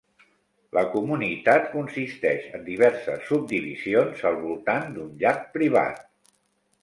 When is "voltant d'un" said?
4.47-5.11